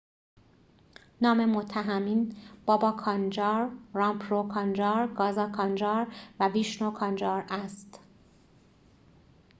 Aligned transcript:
نام 1.21 1.45
متهمین 1.45 2.35
بابا 2.65 2.91
کانجار 2.91 3.71
رامپرو 3.93 4.43
کانجار 4.43 5.07
گازا 5.13 5.47
کانجار 5.49 6.07
و 6.39 6.47
ویشنو 6.47 6.91
کانجار 6.91 7.43
است 7.49 7.99